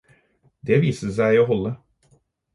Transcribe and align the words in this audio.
Det 0.69 0.79
viste 0.85 1.11
seg 1.19 1.39
å 1.43 1.45
holde. 1.51 1.75